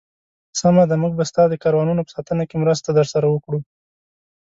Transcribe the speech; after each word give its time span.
سمه 0.61 0.83
ده، 0.89 0.95
موږ 1.03 1.13
به 1.17 1.23
ستا 1.29 1.43
د 1.49 1.53
کاروانونو 1.63 2.01
په 2.05 2.11
ساتنه 2.15 2.43
کې 2.49 2.55
مرسته 2.63 2.89
درسره 2.99 3.27
وکړو. 3.29 3.59